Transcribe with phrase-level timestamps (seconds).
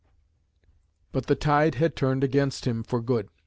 [1.11, 3.29] But the tide had turned against him for good.